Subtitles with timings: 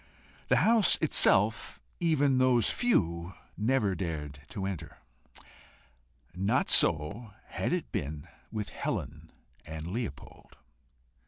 [0.47, 4.97] The house itself even those few never dared to enter.
[6.33, 9.31] Not so had it been with Helen
[9.63, 10.57] and Leopold.